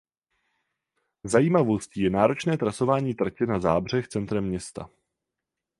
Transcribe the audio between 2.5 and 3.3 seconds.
trasování